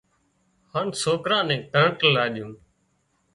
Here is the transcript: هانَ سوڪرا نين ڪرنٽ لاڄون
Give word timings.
هانَ 0.73 0.87
سوڪرا 1.01 1.39
نين 1.47 1.61
ڪرنٽ 1.71 1.99
لاڄون 2.13 2.51